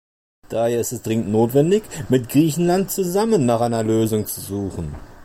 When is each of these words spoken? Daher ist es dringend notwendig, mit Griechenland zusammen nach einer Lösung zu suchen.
Daher 0.49 0.81
ist 0.81 0.93
es 0.93 1.03
dringend 1.03 1.27
notwendig, 1.29 1.83
mit 2.09 2.27
Griechenland 2.27 2.89
zusammen 2.89 3.45
nach 3.45 3.61
einer 3.61 3.83
Lösung 3.83 4.25
zu 4.25 4.41
suchen. 4.41 4.95